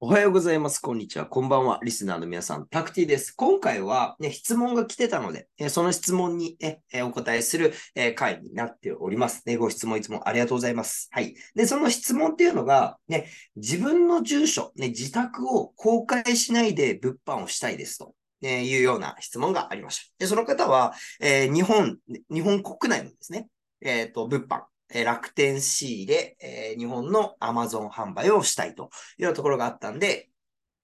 [0.00, 0.78] おはようございます。
[0.78, 1.26] こんにちは。
[1.26, 1.80] こんばんは。
[1.82, 3.32] リスナーの皆さん、タクティです。
[3.32, 9.56] 今回は、ね、質問が来てたので、えその質問に、ね、えお答えする、え回になっております、ね。
[9.56, 11.08] ご質問いつもありがとうございます。
[11.10, 11.34] はい。
[11.56, 18.14] で、その質問っていうのが、ね、自分の住所、ね、自宅を公開しないで物販をしたいですと。
[18.40, 20.12] えいうような質問がありました。
[20.20, 21.98] で、その方は、えー、日本、
[22.30, 23.48] 日本国内のですね、
[23.80, 30.28] えっ、ー、と、物販、え楽天 C で、え、日本の Amazon 販売をしたいというようなところがあったんで、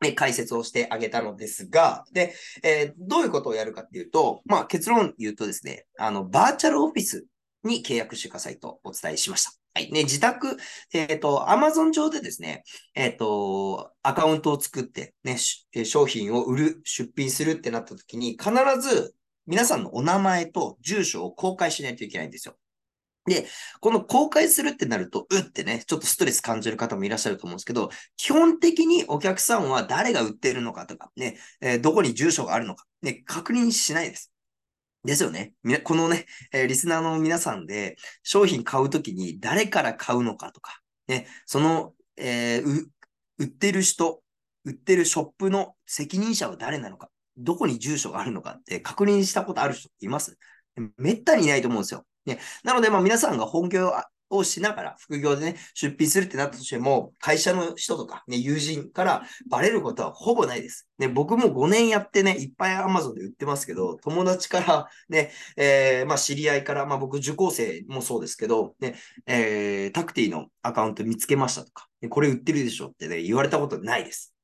[0.00, 7.26] ね、解説をしてあげたのですが、で、え、どういうことをやるかっていうと、まあ結論言うとですね、あの、バーチャルオフィス
[7.62, 9.52] に契約してくださいとお伝えしました。
[9.74, 9.90] はい。
[9.90, 10.58] ね、自宅、
[10.92, 12.62] えっ、ー、と、Amazon 上でですね、
[12.94, 19.14] えっ、ー、と、アカウントを作って、ね、商品を売る、出品するってなった時に、必ず
[19.46, 22.54] 皆さんのお名前と住所を公開しないといけないんですよ。
[23.26, 23.46] で、
[23.80, 34.32] この公開するってなると、うってね、ちょっとストレス感じる方もいらっしゃると思うんですけど、基本的にお客さんは誰が売ってるのかとか、ね、えー、どこに住所があるのか、ね、確認しないです。
[35.04, 35.54] ですよね。
[35.84, 42.86] このね、えー、リスナーの皆さんで商品買うときに誰から買うのかとか、ね、その、えー、
[43.38, 44.22] 売ってる人、
[44.64, 50.38] 売ってるショップの責任者は誰なのか、どこに住所があるのかって確認したことある人います
[50.98, 52.04] めったにいないと思うんですよ。
[52.26, 53.92] ね、なので、まあ皆さんが本業
[54.32, 60.88] をしながら副業でね、出品するってなったとしても、会社の人とかね、友人からバレることはほぼないです。
[60.98, 68.96] ね、僕も5年やってね、いっぱい Amazon で売ってますけど、友達からね、えー、まあ知り合いから、まあ僕受講生もそうですけど、ね、
[69.26, 74.34] えー、タクティのアカウント見つけましたとか、これ売ってるでしょってね、言われたことないです。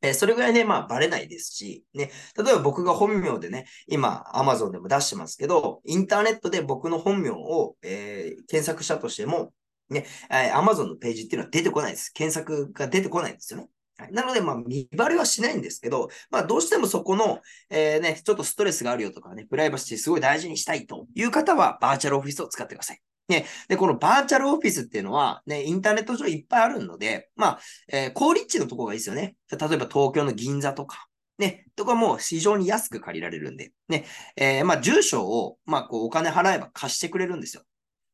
[0.00, 9.52] えそれぐらいね、まあ、バレないですし、ね、例えば僕が本名でね、今、Amazon でも出してますけど、インターネットで僕の本名を、えー、検索したとしても、
[9.90, 12.10] ね、えー、Amazon のページっていうのは出てこないです。
[12.12, 13.68] 検索が出てこないんですよね。
[14.12, 23.00] なので、まあ、見バレはしないんですけど、まあ、どうしてもそこの、えー、ね、ちょっとストレスがあるよとかね、プライバシーすごい大事にしたいという方は、バーチャルオフィスを使ってください。
[23.28, 23.46] ね。
[23.68, 27.60] で、このバーチャルオフィスっていうのは、ね、インターネット上いっぱいあるので、まあ、
[27.92, 29.36] えー、高立地のところがいいですよね。
[29.50, 31.06] 例えば東京の銀座とか、
[31.38, 34.06] ね、とかも非常に安く借りられるんで、ね、
[34.36, 37.62] えー、まあ、住所を、まあ、こう、お金払えば貸してくれるんですよ。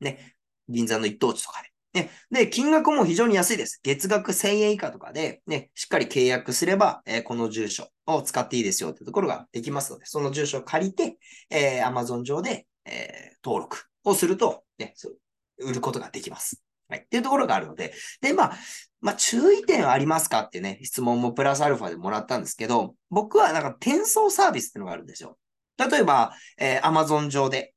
[0.00, 0.36] ね、
[0.68, 1.70] 銀座の一等地とかで。
[1.92, 3.80] ね、で、金額も非常に安いです。
[3.82, 11.18] 月額1000円以下とかで、ね、しっかり契約すれば、えー、この住所を使っていいですよってところができますので、その住所を借りて、
[11.50, 15.16] えー、Amazon 上で、え、登録をすると、ね、そう
[15.60, 16.62] 売ることができます。
[16.88, 17.00] はい。
[17.00, 17.94] っていうところがあるので。
[18.20, 18.56] で、まあ、
[19.00, 25.38] まあ、注意点はありますかってね、質問もプラスアルファでもらったんですけど、僕はなんか転送サービスっていうのがあるんですよ。
[25.78, 27.72] 例えば、えー、Amazon 上で、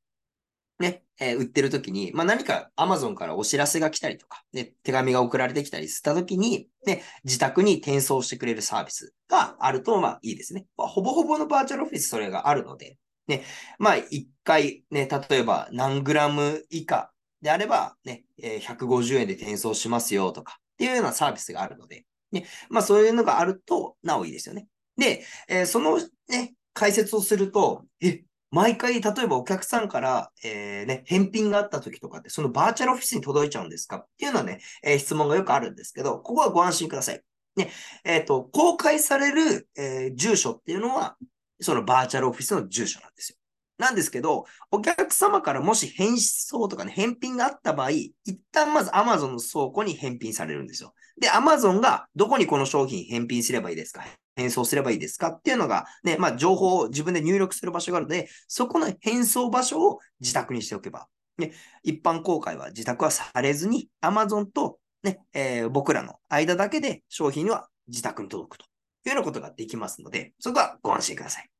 [0.79, 10.65] ね、えー、売ってる時に、まあ、何か Amazon からお知らせが来たりとか、ね、手紙が送られてきたりした時に、ね、自宅に転送してくれるサービスがあると、まあ、いいですね。
[10.75, 12.97] まあ、ほぼほぼのバーチャルオフィスそれがあるので、
[13.27, 13.43] ね、
[13.79, 17.11] まあ、一回ね、例えば何グラム以下
[17.41, 24.67] であれば、ね、え150円で転送しますよとかっていうようなサービスがあるので、ね、まあそういうのがあると、なおいいですよね。
[24.97, 33.97] で、えー、そのね、解説をすると、え、毎回、例えばお客さんから、えー、ね、返品があった時とかって、そのバーチャルオフィスに届いちゃうんですか？
[33.97, 37.21] っていうのはね、えー、質問がよくあるんですけど、ここはご安心ください。
[37.55, 37.71] ね、
[38.03, 41.17] えっ、ー、と、公開される、え住所っていうのは、
[41.63, 43.37] そのバーチャルオフィスの住所なんですよ。
[43.77, 48.13] なんですけど、お客様からもし返送とかね、返品があった場合、一
[48.51, 50.93] 旦まず Amazon の倉庫に返品されるんですよ。
[51.19, 54.03] で、Amazon がどこにこの商品返品すればいいですか
[54.35, 61.07] 返送すればいいですかっていうのが、ね、まあ情報を自分で入力する場所があるので、そこの返送場所を自宅にしておけば、
[61.37, 68.67] ね、一般公開は自宅はされずに、Amazon とね、えー、僕らの間だけで商品は自宅に届くとい
[69.07, 71.52] うようなことができますので、そこはご安心ください。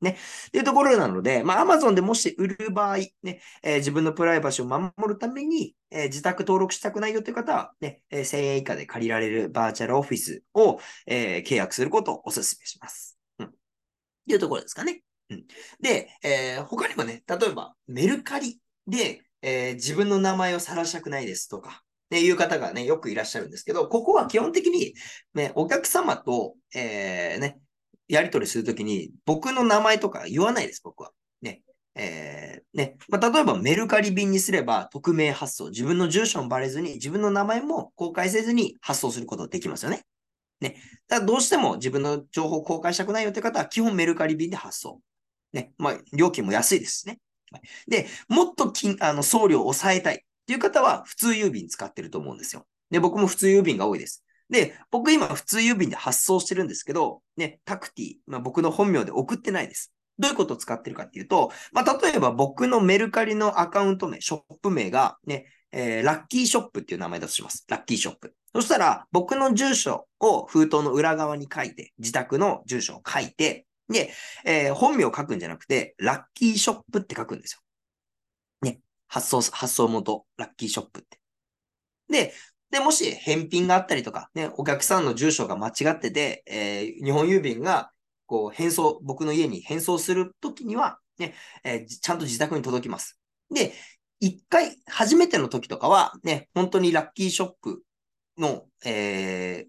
[0.00, 0.16] ね。
[0.48, 13.18] っていうところなので、まあ、Amazon でもし売る場合、ね、えー、自分のプライバシーを守るために、えー、自宅登録したくないよという方は、ね、えー、1000円以下で借りられるバーチャルオフィスを、え契約することをお勧めします。
[13.38, 13.50] うん。
[14.26, 15.02] いうところですかね。
[15.30, 15.44] うん。
[15.80, 24.94] で、え他にもね、例えば、メルカリで、え自分の名前を晒したくないですとか、ね、いう方がね、よくいらっしゃるんですけど、ここは基本的に、
[25.34, 27.60] ね、お客様と、えー、ね、
[28.10, 31.12] やり取りするときに、僕の名前とか言わないです、僕は。
[31.42, 31.62] ね。
[31.94, 32.96] えー、ね。
[33.08, 35.70] まあ、例えばメルカリ便にすれば、匿名発送。
[35.70, 40.04] 自分の住所もバレずに、自分の名前も公開せずに発送することができますよね。
[40.60, 40.76] ね。
[41.06, 45.00] だどうしても自分の情報を公開したくないよって方は、基本メルカリ便で発送。
[45.52, 45.72] ね。
[45.78, 47.20] まあ、料金も安いですね。
[47.86, 52.66] で、もっと金、あの、送料を抑えたいっていう方は、普通郵便使ってると思うんですよ。
[52.90, 54.24] で、僕も普通郵便が多いです。
[54.50, 59.92] で、僕今普通郵便で発送してるんですけど、ね、タクティ、まあ、僕の本名で送ってないです。
[60.18, 67.64] どういうことを使ってるかっていうと、まあ、例えば僕のメルカリのアカウント名、ショップ名がね、えー、ラッキーショップっていう名前だとします。
[67.68, 68.34] ラッキーショップ。
[68.54, 74.12] そしたら、僕の住所を封筒の裏側に書いて、自宅の住所を書いて、で、
[74.44, 77.60] えー、本名を書くんじゃなくて、ラッキーショップって書くんですよ。
[78.62, 78.80] ね。
[79.08, 81.20] 発送、発送元、ラッキーショップって。
[82.08, 82.34] で、
[82.70, 87.90] で、もし返品があったりとか、ね、お客さんの住所が間違ってて、えー、日本郵便が、
[88.26, 91.34] こう、返送、僕の家に返送するときには、ね、
[91.64, 93.18] えー、ちゃんと自宅に届きます。
[93.52, 93.72] で、
[94.20, 97.82] 一回、初めての時とかは、ね、本当にラッキーショップ
[98.38, 99.66] の、え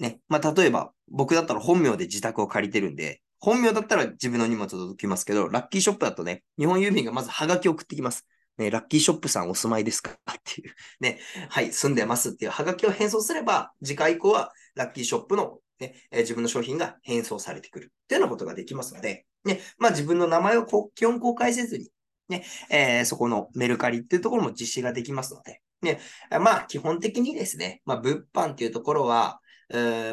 [0.00, 8.26] ー、ね、まあ、例えば、僕だったら本名で自宅を借りてるんで、本名だったら自分の荷物届きますけど、ラッキーショップだとね、日本郵便がまずハガキを送ってきます。
[8.58, 10.12] ね、ラッキーショップさんお住まいですか？
[10.30, 10.74] っていう。
[11.00, 21.90] ね、はい、住んでますっていうハガキを返送すれば、次回以降はラッキーショップの、ね、え、自分の商品が返送されてくるっていうようなことができますので、ね、まあ自分の名前を基本公開せずに、
[22.28, 26.00] ね、えー、そこのメルカリっていうところも実施ができますので、ね、
[26.30, 29.40] まあ基本的にですね、まあ物販っていうところは、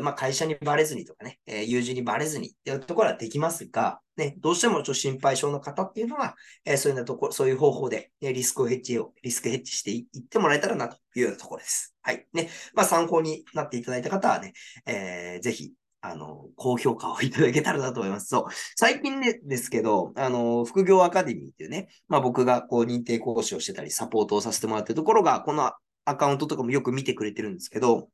[0.01, 6.35] まあ、会社にバレずにとかね、えー、友人にバレずにっていうところはできますが、ね、どうしてもちょっと心配性の方っていうのは、
[6.65, 11.95] えー、そういうところ、そういう方法で、ね、リスクをヘッジを、リスクヘッジしていってもらえたらなというようなところです。
[12.01, 12.25] はい。
[12.33, 12.49] ね。
[12.73, 14.53] まあ、参考になっていただいた方はね、
[14.85, 18.27] えー、ぜひ、あの、高評価をいただけたらなと思います。
[18.27, 18.45] そう。
[18.75, 25.71] 最近ね、ですけど、あの、副業アカデミーっていうね、まあ僕がこう認定講師をしてたり、サポートをさせてもらってるところが、この
[26.05, 28.09] アカウントとかもよく見てくれてるんですけど、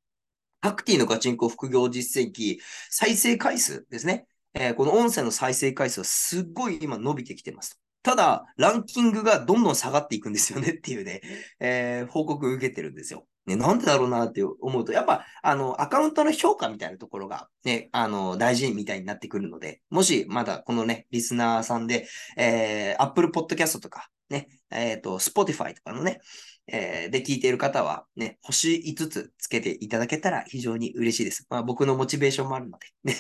[0.61, 2.57] タクティのガチンコ副業実績、
[2.89, 4.27] 再生回数ですね。
[4.53, 7.81] えー、この音声の再生回数はすっごい今伸びてきてます。
[8.03, 11.21] ただ、ランキングがどんどん下がっていくんですよねっていうね、
[11.59, 13.25] えー、報告受けてるんですよ。
[13.47, 26.21] ね、なんでだろうなって思うと、やっぱ、あの、アカウントの評価みたいなところが、ね、あの、大事みたいになってくるので、もし、まだこのね、リスナーさんで、えー、Apple Podcast とか、ね、えっ、ー、と、Spotify とかのね、
[26.67, 31.45] えー、で聞いている方は、ね、星5つつけていただけたら非常に嬉しいです。
[31.49, 33.13] まあ僕のモチベーションもあるので、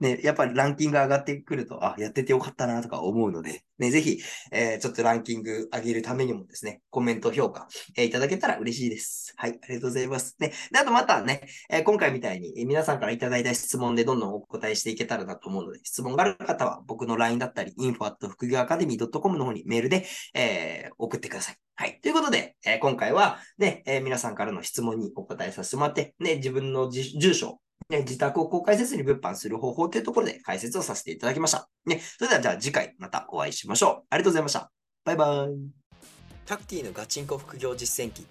[0.00, 4.20] ね、やっぱりランキング上がってくると、あ、やっててよかったなとか思うので、ね、ぜひ、
[4.52, 9.32] えー、ちょっとランキング上げるためにもですね、コメント、評価、えー、いただけたら嬉しいです。
[9.36, 10.36] はい、ありがとうございます。
[10.38, 21.69] ね、で、あとまたね、えー、今回みたいに皆さんからいただいた質問でどんどんお答えしていけたらなと思うので、質問がある方は僕の LINE だったり、info@ 副業アカデミー .com の方にメールで、えー、送ってください。
[21.80, 21.98] はい。
[22.02, 31.70] ということで、えー、今回はね、えー、皆さんからの質問にお答えさせてもらって、ね、自分の住所、ね、自宅を公開せずに物販する方法というところで解説をさせていただきました。
[31.86, 34.06] ね、それではじゃあ次回またお会いしましょう。
[34.10, 34.70] ありがとうございました。
[35.06, 36.04] バイバイ。
[36.44, 38.26] タクティのガチンコ副業実践記。